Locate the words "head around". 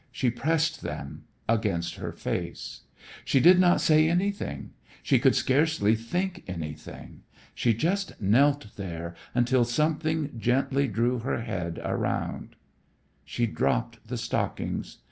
11.41-12.55